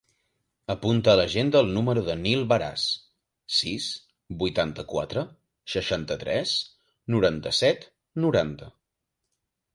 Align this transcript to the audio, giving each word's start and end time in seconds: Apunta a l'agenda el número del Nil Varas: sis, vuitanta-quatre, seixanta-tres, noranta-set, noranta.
Apunta 0.73 1.11
a 1.11 1.17
l'agenda 1.17 1.59
el 1.65 1.67
número 1.75 2.03
del 2.07 2.17
Nil 2.27 2.41
Varas: 2.53 2.85
sis, 3.59 3.91
vuitanta-quatre, 4.41 5.25
seixanta-tres, 5.75 6.57
noranta-set, 7.19 7.89
noranta. 8.27 8.73